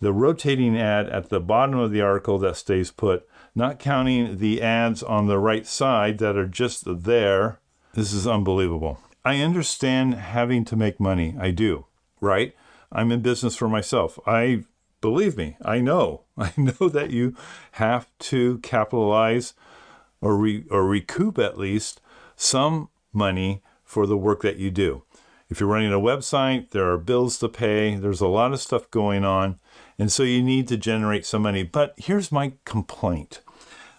the 0.00 0.12
rotating 0.12 0.76
ad 0.76 1.08
at 1.08 1.28
the 1.28 1.40
bottom 1.40 1.78
of 1.78 1.92
the 1.92 2.00
article 2.00 2.38
that 2.38 2.56
stays 2.56 2.90
put, 2.90 3.28
not 3.56 3.78
counting 3.78 4.36
the 4.36 4.60
ads 4.60 5.02
on 5.02 5.26
the 5.26 5.38
right 5.38 5.66
side 5.66 6.18
that 6.18 6.36
are 6.36 6.46
just 6.46 6.84
there. 6.86 7.58
This 7.94 8.12
is 8.12 8.26
unbelievable. 8.26 9.00
I 9.24 9.40
understand 9.40 10.14
having 10.14 10.64
to 10.66 10.76
make 10.76 11.00
money. 11.00 11.34
I 11.40 11.50
do, 11.50 11.86
right? 12.20 12.54
I'm 12.92 13.10
in 13.10 13.22
business 13.22 13.56
for 13.56 13.68
myself. 13.68 14.18
I 14.26 14.64
believe 15.00 15.38
me, 15.38 15.56
I 15.64 15.80
know. 15.80 16.24
I 16.38 16.52
know 16.56 16.90
that 16.90 17.10
you 17.10 17.34
have 17.72 18.06
to 18.18 18.58
capitalize 18.58 19.54
or 20.20 20.36
re, 20.36 20.64
or 20.70 20.86
recoup 20.86 21.38
at 21.38 21.58
least 21.58 22.02
some 22.36 22.90
money 23.12 23.62
for 23.82 24.06
the 24.06 24.18
work 24.18 24.42
that 24.42 24.58
you 24.58 24.70
do. 24.70 25.02
If 25.48 25.60
you're 25.60 25.68
running 25.68 25.92
a 25.92 25.98
website, 25.98 26.70
there 26.70 26.90
are 26.90 26.98
bills 26.98 27.38
to 27.38 27.48
pay, 27.48 27.94
there's 27.94 28.20
a 28.20 28.26
lot 28.26 28.52
of 28.52 28.60
stuff 28.60 28.90
going 28.90 29.24
on, 29.24 29.58
and 29.98 30.10
so 30.12 30.24
you 30.24 30.42
need 30.42 30.68
to 30.68 30.76
generate 30.76 31.24
some 31.24 31.42
money. 31.42 31.62
But 31.62 31.94
here's 31.96 32.32
my 32.32 32.54
complaint 32.64 33.40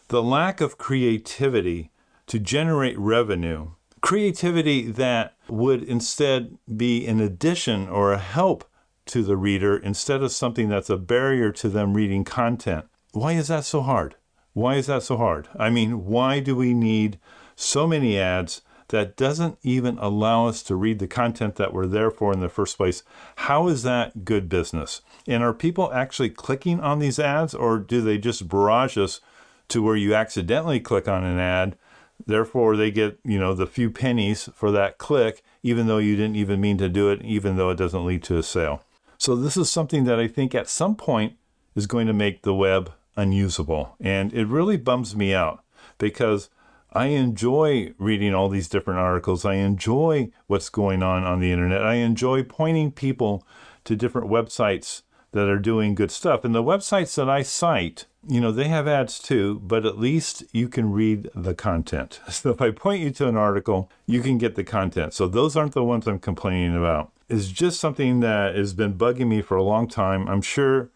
the 0.09 0.23
lack 0.23 0.61
of 0.61 0.77
creativity 0.77 1.91
to 2.27 2.39
generate 2.39 2.97
revenue, 2.97 3.71
creativity 4.01 4.89
that 4.91 5.35
would 5.49 5.83
instead 5.83 6.57
be 6.75 7.05
an 7.07 7.19
addition 7.19 7.89
or 7.89 8.13
a 8.13 8.17
help 8.17 8.63
to 9.05 9.23
the 9.23 9.37
reader 9.37 9.77
instead 9.77 10.21
of 10.21 10.31
something 10.31 10.69
that's 10.69 10.89
a 10.89 10.97
barrier 10.97 11.51
to 11.51 11.69
them 11.69 11.93
reading 11.93 12.23
content. 12.23 12.85
Why 13.11 13.33
is 13.33 13.47
that 13.47 13.65
so 13.65 13.81
hard? 13.81 14.15
Why 14.53 14.75
is 14.75 14.87
that 14.87 15.03
so 15.03 15.17
hard? 15.17 15.47
I 15.57 15.69
mean, 15.69 16.05
why 16.05 16.39
do 16.39 16.55
we 16.55 16.73
need 16.73 17.19
so 17.55 17.87
many 17.87 18.19
ads 18.19 18.61
that 18.89 19.17
doesn't 19.17 19.57
even 19.63 19.97
allow 19.97 20.47
us 20.47 20.63
to 20.63 20.75
read 20.75 20.99
the 20.99 21.07
content 21.07 21.55
that 21.55 21.73
we're 21.73 21.87
there 21.87 22.11
for 22.11 22.33
in 22.33 22.39
the 22.39 22.49
first 22.49 22.77
place? 22.77 23.03
How 23.37 23.67
is 23.67 23.83
that 23.83 24.25
good 24.25 24.49
business? 24.49 25.01
And 25.27 25.43
are 25.43 25.53
people 25.53 25.91
actually 25.93 26.29
clicking 26.29 26.79
on 26.79 26.99
these 26.99 27.19
ads 27.19 27.53
or 27.53 27.79
do 27.79 28.01
they 28.01 28.17
just 28.17 28.47
barrage 28.47 28.97
us 28.97 29.19
to 29.69 29.81
where 29.81 29.95
you 29.95 30.13
accidentally 30.13 30.79
click 30.79 31.07
on 31.07 31.23
an 31.23 31.39
ad? 31.39 31.77
Therefore, 32.25 32.75
they 32.75 32.91
get, 32.91 33.19
you 33.23 33.37
know, 33.37 33.53
the 33.53 33.67
few 33.67 33.89
pennies 33.91 34.49
for 34.53 34.71
that 34.71 34.97
click, 34.97 35.43
even 35.63 35.87
though 35.87 35.99
you 35.99 36.15
didn't 36.15 36.35
even 36.35 36.59
mean 36.59 36.77
to 36.79 36.89
do 36.89 37.09
it, 37.09 37.21
even 37.23 37.57
though 37.57 37.69
it 37.69 37.77
doesn't 37.77 38.05
lead 38.05 38.23
to 38.23 38.37
a 38.37 38.43
sale. 38.43 38.83
So, 39.17 39.35
this 39.35 39.57
is 39.57 39.69
something 39.69 40.03
that 40.05 40.19
I 40.19 40.27
think 40.27 40.55
at 40.55 40.67
some 40.67 40.95
point 40.95 41.37
is 41.75 41.87
going 41.87 42.07
to 42.07 42.13
make 42.13 42.41
the 42.41 42.53
web 42.53 42.91
unusable. 43.15 43.95
And 43.99 44.33
it 44.33 44.45
really 44.45 44.77
bums 44.77 45.15
me 45.15 45.33
out 45.33 45.63
because 45.97 46.49
I 46.91 47.07
enjoy 47.07 47.93
reading 47.97 48.33
all 48.33 48.49
these 48.49 48.69
different 48.69 48.99
articles. 48.99 49.45
I 49.45 49.55
enjoy 49.55 50.31
what's 50.47 50.69
going 50.69 51.03
on 51.03 51.23
on 51.23 51.39
the 51.39 51.51
internet. 51.51 51.83
I 51.83 51.95
enjoy 51.95 52.43
pointing 52.43 52.91
people 52.91 53.45
to 53.83 53.95
different 53.95 54.29
websites 54.29 55.03
that 55.31 55.49
are 55.49 55.59
doing 55.59 55.95
good 55.95 56.11
stuff. 56.11 56.43
And 56.43 56.55
the 56.55 56.63
websites 56.63 57.15
that 57.15 57.29
I 57.29 57.41
cite, 57.41 58.05
you 58.27 58.41
know, 58.41 58.51
they 58.51 58.67
have 58.67 58.87
ads 58.87 59.19
too, 59.19 59.61
but 59.63 59.85
at 59.85 59.97
least 59.97 60.43
you 60.51 60.67
can 60.67 60.91
read 60.91 61.29
the 61.33 61.55
content. 61.55 62.19
So 62.29 62.51
if 62.51 62.61
I 62.61 62.71
point 62.71 63.01
you 63.01 63.09
to 63.11 63.27
an 63.27 63.35
article, 63.35 63.89
you 64.05 64.21
can 64.21 64.37
get 64.37 64.55
the 64.55 64.63
content. 64.63 65.13
So 65.13 65.27
those 65.27 65.55
aren't 65.55 65.73
the 65.73 65.83
ones 65.83 66.07
I'm 66.07 66.19
complaining 66.19 66.75
about. 66.75 67.11
It's 67.29 67.47
just 67.47 67.79
something 67.79 68.19
that 68.19 68.55
has 68.55 68.73
been 68.73 68.93
bugging 68.93 69.27
me 69.27 69.41
for 69.41 69.57
a 69.57 69.63
long 69.63 69.87
time. 69.87 70.27
I'm 70.27 70.41
sure 70.41 70.89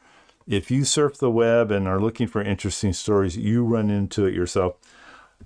if 0.47 0.69
you 0.69 0.83
surf 0.83 1.17
the 1.17 1.31
web 1.31 1.71
and 1.71 1.87
are 1.87 1.99
looking 1.99 2.27
for 2.27 2.41
interesting 2.41 2.93
stories, 2.93 3.37
you 3.37 3.63
run 3.63 3.89
into 3.89 4.25
it 4.25 4.33
yourself. 4.33 4.75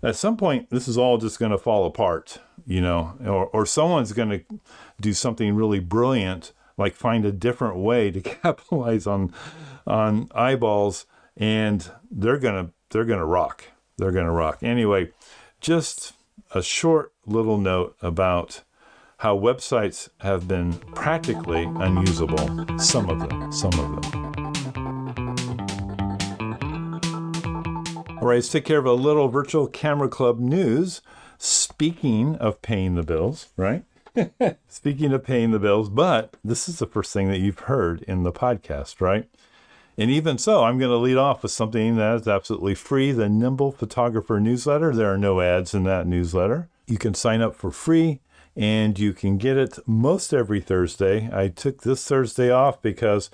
At 0.04 0.16
some 0.16 0.38
point, 0.38 0.70
this 0.70 0.88
is 0.88 0.98
all 0.98 1.18
just 1.18 1.40
going 1.40 1.52
to 1.52 1.58
fall 1.58 1.86
apart, 1.86 2.40
you 2.68 2.82
know, 2.82 3.14
or, 3.26 3.48
or 3.48 3.66
someone's 3.66 4.14
going 4.14 4.30
to 4.30 4.42
do 5.00 5.14
something 5.14 5.56
really 5.56 5.80
brilliant, 5.80 6.52
like 6.78 6.94
find 6.94 7.26
a 7.26 7.32
different 7.32 7.78
way 7.78 8.12
to 8.12 8.22
capitalize 8.44 9.08
on 9.08 9.34
on 9.88 10.28
eyeballs, 10.34 11.06
and 11.38 11.92
they're 12.10 12.40
gonna 12.40 12.72
they're 12.90 13.06
gonna 13.06 13.26
rock. 13.26 13.66
They're 13.98 14.12
gonna 14.12 14.32
rock. 14.32 14.60
Anyway, 14.62 15.12
just 15.60 16.14
a 16.54 16.62
short 16.62 17.14
little 17.26 17.58
note 17.58 17.96
about 18.02 18.64
how 19.18 19.38
websites 19.38 20.10
have 20.20 20.48
been 20.48 20.74
practically 20.94 21.64
unusable. 21.64 22.66
Some 22.78 23.10
of 23.10 23.20
them. 23.20 23.52
Some 23.52 23.74
of 23.74 24.02
them. 24.02 24.26
All 28.22 28.30
right, 28.30 28.36
let's 28.36 28.50
take 28.50 28.66
care 28.66 28.80
of 28.80 28.86
a 28.86 28.94
little 28.94 29.28
virtual 29.28 29.68
camera 29.68 30.10
club 30.10 30.40
news. 30.40 31.02
Speaking 31.38 32.36
of 32.38 32.62
paying 32.62 32.96
the 32.96 33.04
bills, 33.04 33.50
right? 33.58 33.84
Speaking 34.68 35.14
of 35.14 35.24
paying 35.24 35.52
the 35.52 35.60
bills, 35.60 35.90
but 35.90 36.36
this 36.44 36.68
is 36.70 36.80
the 36.80 36.88
first 36.88 37.14
thing 37.14 37.28
that 37.28 37.40
you've 37.40 37.60
heard 37.60 38.02
in 38.04 38.24
the 38.24 38.32
podcast, 38.32 39.02
right? 39.02 39.30
And 39.98 40.12
even 40.12 40.38
so, 40.38 40.64
I'm 40.64 40.78
going 40.78 40.92
to 40.92 40.98
lead 40.98 41.18
off 41.18 41.42
with 41.42 41.52
something 41.52 41.96
that 41.96 42.16
is 42.16 42.28
absolutely 42.28 42.76
free 42.76 43.12
the 43.12 43.30
Nimble 43.30 43.72
Photographer 43.72 44.40
newsletter. 44.40 44.94
There 44.94 45.14
are 45.14 45.18
no 45.18 45.40
ads 45.40 45.74
in 45.74 45.84
that 45.84 46.06
newsletter. 46.06 46.70
You 46.86 46.98
can 46.98 47.14
sign 47.14 47.42
up 47.42 47.56
for 47.56 47.72
free 47.72 48.22
and 48.56 48.98
you 49.00 49.14
can 49.14 49.38
get 49.38 49.58
it 49.58 49.80
most 49.88 50.34
every 50.34 50.62
Thursday. 50.62 51.30
I 51.32 51.48
took 51.48 51.82
this 51.82 52.06
Thursday 52.06 52.52
off 52.52 52.82
because, 52.82 53.30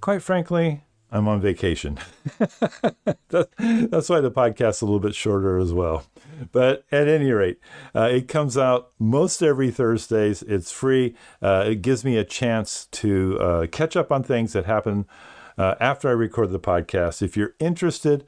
quite 0.00 0.22
frankly, 0.22 0.82
I'm 1.10 1.28
on 1.28 1.40
vacation. 1.40 1.98
that's 3.28 4.08
why 4.08 4.20
the 4.20 4.32
podcast 4.34 4.70
is 4.70 4.82
a 4.82 4.86
little 4.86 5.00
bit 5.00 5.14
shorter 5.14 5.58
as 5.58 5.72
well. 5.72 6.04
But 6.52 6.84
at 6.90 7.06
any 7.06 7.30
rate, 7.32 7.58
uh, 7.94 8.08
it 8.10 8.28
comes 8.28 8.56
out 8.56 8.90
most 8.98 9.42
every 9.42 9.70
Thursdays. 9.70 10.42
It's 10.42 10.72
free. 10.72 11.14
Uh, 11.40 11.64
it 11.68 11.82
gives 11.82 12.04
me 12.04 12.16
a 12.16 12.24
chance 12.24 12.86
to 12.92 13.38
uh, 13.38 13.66
catch 13.66 13.96
up 13.96 14.10
on 14.10 14.22
things 14.22 14.54
that 14.54 14.64
happen 14.64 15.06
uh, 15.56 15.74
after 15.80 16.08
I 16.08 16.12
record 16.12 16.50
the 16.50 16.60
podcast. 16.60 17.22
If 17.22 17.36
you're 17.36 17.54
interested, 17.58 18.24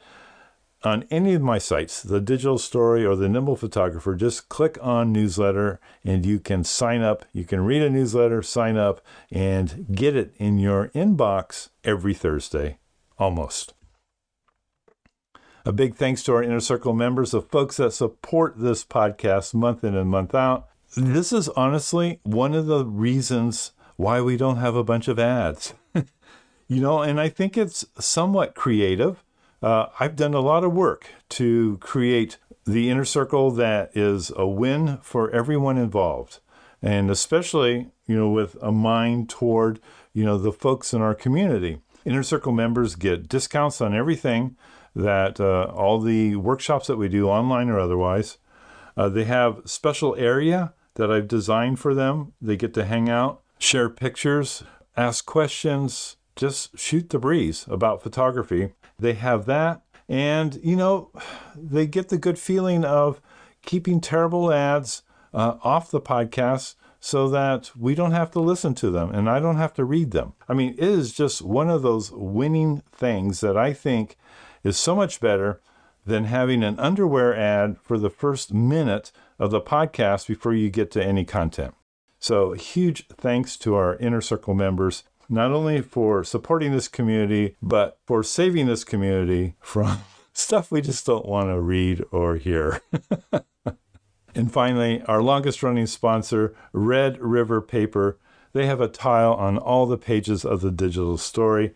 on 0.84 1.06
any 1.10 1.32
of 1.32 1.42
my 1.42 1.58
sites, 1.58 2.02
the 2.02 2.20
Digital 2.20 2.58
Story 2.58 3.04
or 3.04 3.16
the 3.16 3.28
Nimble 3.28 3.56
Photographer, 3.56 4.14
just 4.14 4.48
click 4.48 4.76
on 4.82 5.12
newsletter 5.12 5.80
and 6.04 6.26
you 6.26 6.38
can 6.38 6.62
sign 6.62 7.00
up. 7.00 7.24
You 7.32 7.44
can 7.44 7.62
read 7.62 7.82
a 7.82 7.88
newsletter, 7.88 8.42
sign 8.42 8.76
up, 8.76 9.00
and 9.30 9.86
get 9.94 10.14
it 10.14 10.34
in 10.36 10.58
your 10.58 10.88
inbox 10.88 11.70
every 11.82 12.12
Thursday, 12.12 12.78
almost. 13.18 13.72
A 15.64 15.72
big 15.72 15.94
thanks 15.94 16.22
to 16.24 16.34
our 16.34 16.42
Inner 16.42 16.60
Circle 16.60 16.92
members, 16.92 17.30
the 17.30 17.40
folks 17.40 17.78
that 17.78 17.92
support 17.92 18.58
this 18.58 18.84
podcast 18.84 19.54
month 19.54 19.82
in 19.82 19.96
and 19.96 20.10
month 20.10 20.34
out. 20.34 20.68
This 20.94 21.32
is 21.32 21.48
honestly 21.50 22.20
one 22.24 22.54
of 22.54 22.66
the 22.66 22.84
reasons 22.84 23.72
why 23.96 24.20
we 24.20 24.36
don't 24.36 24.58
have 24.58 24.76
a 24.76 24.84
bunch 24.84 25.08
of 25.08 25.18
ads. 25.18 25.72
You 26.74 26.80
know, 26.80 27.02
and 27.02 27.20
I 27.20 27.28
think 27.28 27.56
it's 27.56 27.84
somewhat 27.98 28.54
creative 28.54 29.22
uh, 29.64 29.88
I've 29.98 30.14
done 30.14 30.34
a 30.34 30.40
lot 30.40 30.62
of 30.62 30.74
work 30.74 31.08
to 31.30 31.78
create 31.78 32.36
the 32.66 32.90
inner 32.90 33.06
circle 33.06 33.50
that 33.52 33.96
is 33.96 34.30
a 34.36 34.46
win 34.46 34.98
for 35.00 35.30
everyone 35.30 35.78
involved, 35.78 36.40
and 36.82 37.10
especially 37.10 37.90
you 38.06 38.14
know 38.14 38.28
with 38.28 38.58
a 38.60 38.70
mind 38.70 39.30
toward 39.30 39.80
you 40.12 40.22
know 40.22 40.36
the 40.36 40.52
folks 40.52 40.92
in 40.92 41.00
our 41.00 41.14
community. 41.14 41.78
Inner 42.04 42.22
circle 42.22 42.52
members 42.52 42.94
get 42.94 43.26
discounts 43.26 43.80
on 43.80 43.94
everything 43.94 44.54
that 44.94 45.40
uh, 45.40 45.72
all 45.74 45.98
the 45.98 46.36
workshops 46.36 46.86
that 46.88 46.98
we 46.98 47.08
do 47.08 47.26
online 47.30 47.70
or 47.70 47.80
otherwise. 47.80 48.36
Uh, 48.98 49.08
they 49.08 49.24
have 49.24 49.62
special 49.64 50.14
area 50.16 50.74
that 50.96 51.10
I've 51.10 51.26
designed 51.26 51.80
for 51.80 51.94
them. 51.94 52.34
They 52.38 52.58
get 52.58 52.74
to 52.74 52.84
hang 52.84 53.08
out, 53.08 53.40
share 53.58 53.88
pictures, 53.88 54.62
ask 54.94 55.24
questions, 55.24 56.16
just 56.36 56.78
shoot 56.78 57.10
the 57.10 57.18
breeze 57.18 57.66
about 57.68 58.02
photography. 58.02 58.72
They 58.98 59.14
have 59.14 59.46
that. 59.46 59.82
And, 60.08 60.58
you 60.62 60.76
know, 60.76 61.10
they 61.56 61.86
get 61.86 62.08
the 62.08 62.18
good 62.18 62.38
feeling 62.38 62.84
of 62.84 63.20
keeping 63.64 64.00
terrible 64.00 64.52
ads 64.52 65.02
uh, 65.32 65.56
off 65.62 65.90
the 65.90 66.00
podcast 66.00 66.74
so 67.00 67.28
that 67.28 67.70
we 67.76 67.94
don't 67.94 68.12
have 68.12 68.30
to 68.30 68.40
listen 68.40 68.74
to 68.74 68.90
them 68.90 69.10
and 69.10 69.28
I 69.28 69.38
don't 69.38 69.56
have 69.56 69.74
to 69.74 69.84
read 69.84 70.10
them. 70.12 70.34
I 70.48 70.54
mean, 70.54 70.74
it 70.78 70.88
is 70.88 71.12
just 71.12 71.42
one 71.42 71.68
of 71.68 71.82
those 71.82 72.10
winning 72.10 72.82
things 72.92 73.40
that 73.40 73.56
I 73.56 73.72
think 73.72 74.16
is 74.62 74.78
so 74.78 74.96
much 74.96 75.20
better 75.20 75.60
than 76.06 76.24
having 76.24 76.62
an 76.62 76.78
underwear 76.78 77.34
ad 77.34 77.78
for 77.78 77.98
the 77.98 78.10
first 78.10 78.52
minute 78.52 79.12
of 79.38 79.50
the 79.50 79.60
podcast 79.60 80.26
before 80.26 80.54
you 80.54 80.70
get 80.70 80.90
to 80.92 81.04
any 81.04 81.24
content. 81.24 81.74
So, 82.18 82.52
huge 82.52 83.06
thanks 83.08 83.58
to 83.58 83.74
our 83.74 83.96
Inner 83.96 84.22
Circle 84.22 84.54
members 84.54 85.04
not 85.28 85.50
only 85.52 85.80
for 85.80 86.24
supporting 86.24 86.72
this 86.72 86.88
community, 86.88 87.56
but 87.62 87.98
for 88.06 88.22
saving 88.22 88.66
this 88.66 88.84
community 88.84 89.54
from 89.60 89.98
stuff 90.32 90.70
we 90.70 90.80
just 90.80 91.06
don't 91.06 91.26
want 91.26 91.48
to 91.48 91.60
read 91.60 92.02
or 92.10 92.36
hear. 92.36 92.80
and 94.34 94.52
finally, 94.52 95.02
our 95.02 95.22
longest 95.22 95.62
running 95.62 95.86
sponsor, 95.86 96.54
Red 96.72 97.20
River 97.20 97.60
Paper. 97.60 98.18
They 98.52 98.66
have 98.66 98.80
a 98.80 98.88
tile 98.88 99.34
on 99.34 99.58
all 99.58 99.86
the 99.86 99.98
pages 99.98 100.44
of 100.44 100.60
the 100.60 100.70
digital 100.70 101.18
story. 101.18 101.74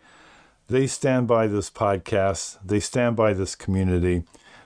They 0.67 0.87
stand 0.87 1.27
by 1.27 1.47
this 1.47 1.69
podcast, 1.69 2.57
they 2.63 2.79
stand 2.79 3.15
by 3.15 3.33
this 3.33 3.55
community. 3.55 4.23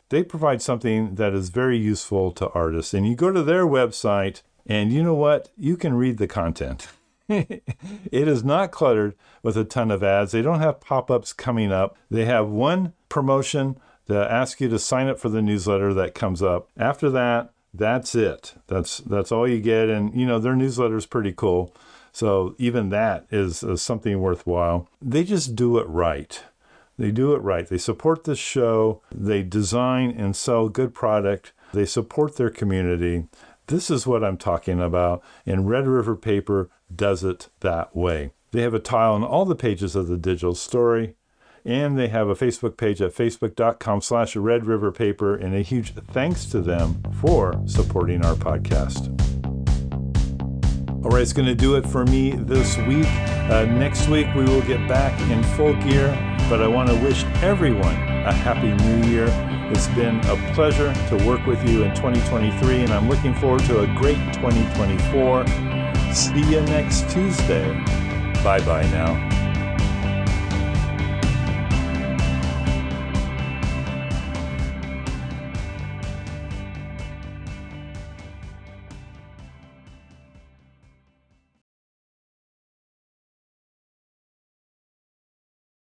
They 0.09 0.21
provide 0.21 0.61
something 0.61 1.15
that 1.15 1.33
is 1.33 1.49
very 1.49 1.77
useful 1.77 2.31
to 2.33 2.49
artists. 2.49 2.93
And 2.93 3.07
you 3.07 3.15
go 3.15 3.31
to 3.31 3.41
their 3.41 3.65
website, 3.65 4.41
and 4.67 4.93
you 4.93 5.01
know 5.01 5.15
what? 5.15 5.49
You 5.57 5.75
can 5.75 5.95
read 5.95 6.17
the 6.17 6.27
content. 6.27 6.87
it 8.11 8.27
is 8.27 8.43
not 8.43 8.71
cluttered 8.71 9.15
with 9.41 9.57
a 9.57 9.63
ton 9.63 9.91
of 9.91 10.03
ads. 10.03 10.31
They 10.31 10.41
don't 10.41 10.59
have 10.59 10.79
pop 10.79 11.09
ups 11.11 11.33
coming 11.33 11.71
up. 11.71 11.97
They 12.09 12.25
have 12.25 12.49
one 12.49 12.93
promotion 13.09 13.77
that 14.07 14.31
asks 14.31 14.61
you 14.61 14.69
to 14.69 14.79
sign 14.79 15.07
up 15.07 15.19
for 15.19 15.29
the 15.29 15.41
newsletter 15.41 15.93
that 15.93 16.15
comes 16.15 16.41
up. 16.41 16.69
After 16.77 17.09
that, 17.11 17.51
that's 17.73 18.13
it. 18.15 18.53
That's 18.67 18.97
that's 18.99 19.31
all 19.31 19.47
you 19.47 19.59
get. 19.59 19.89
And 19.89 20.13
you 20.13 20.25
know 20.25 20.39
their 20.39 20.55
newsletter 20.55 20.97
is 20.97 21.05
pretty 21.05 21.33
cool. 21.33 21.73
So 22.11 22.55
even 22.59 22.89
that 22.89 23.25
is, 23.31 23.63
is 23.63 23.81
something 23.81 24.19
worthwhile. 24.19 24.87
They 25.01 25.23
just 25.23 25.55
do 25.55 25.79
it 25.79 25.87
right. 25.87 26.43
They 26.97 27.09
do 27.09 27.33
it 27.33 27.39
right. 27.39 27.67
They 27.67 27.79
support 27.79 28.23
the 28.23 28.35
show. 28.35 29.01
They 29.11 29.41
design 29.41 30.11
and 30.11 30.35
sell 30.35 30.69
good 30.69 30.93
product. 30.93 31.53
They 31.73 31.85
support 31.85 32.35
their 32.35 32.51
community. 32.51 33.25
This 33.65 33.89
is 33.89 34.05
what 34.05 34.23
I'm 34.23 34.37
talking 34.37 34.79
about. 34.79 35.23
And 35.45 35.67
Red 35.67 35.87
River 35.87 36.15
Paper 36.15 36.69
does 36.95 37.23
it 37.23 37.49
that 37.61 37.95
way. 37.95 38.31
They 38.51 38.61
have 38.61 38.73
a 38.73 38.79
tile 38.79 39.13
on 39.13 39.23
all 39.23 39.45
the 39.45 39.55
pages 39.55 39.95
of 39.95 40.07
the 40.07 40.17
digital 40.17 40.53
story, 40.53 41.15
and 41.65 41.97
they 41.97 42.07
have 42.09 42.27
a 42.27 42.35
Facebook 42.35 42.77
page 42.77 43.01
at 43.01 43.13
facebook.com 43.15 44.01
slash 44.01 44.35
Red 44.35 44.65
River 44.65 44.91
Paper, 44.91 45.35
and 45.35 45.55
a 45.55 45.61
huge 45.61 45.93
thanks 45.93 46.45
to 46.45 46.61
them 46.61 47.01
for 47.19 47.61
supporting 47.65 48.23
our 48.23 48.35
podcast. 48.35 49.09
All 51.03 51.09
right, 51.09 51.21
it's 51.21 51.33
going 51.33 51.47
to 51.47 51.55
do 51.55 51.75
it 51.75 51.85
for 51.85 52.05
me 52.05 52.31
this 52.31 52.77
week. 52.79 53.07
Uh, 53.49 53.65
next 53.65 54.07
week, 54.07 54.27
we 54.35 54.43
will 54.43 54.61
get 54.61 54.87
back 54.87 55.19
in 55.31 55.43
full 55.57 55.73
gear, 55.81 56.07
but 56.49 56.61
I 56.61 56.67
want 56.67 56.89
to 56.89 56.95
wish 56.95 57.23
everyone 57.41 57.95
a 57.95 58.31
happy 58.31 58.71
new 58.85 59.09
year. 59.09 59.25
It's 59.71 59.87
been 59.87 60.19
a 60.27 60.53
pleasure 60.53 60.93
to 61.09 61.27
work 61.27 61.45
with 61.45 61.67
you 61.67 61.83
in 61.83 61.95
2023, 61.95 62.83
and 62.83 62.93
I'm 62.93 63.09
looking 63.09 63.33
forward 63.33 63.63
to 63.65 63.81
a 63.81 63.87
great 63.95 64.17
2024. 64.33 65.72
See 66.13 66.41
you 66.41 66.61
next 66.61 67.09
Tuesday. 67.09 67.73
Bye 68.43 68.63
bye 68.63 68.87
now. 68.91 69.32